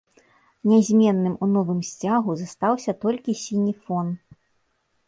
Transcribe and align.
Нязменным 0.69 1.35
у 1.43 1.51
новым 1.53 1.79
сцягу 1.91 2.31
застаўся 2.43 2.91
толькі 3.05 3.39
сіні 3.45 3.73
фон. 3.85 4.07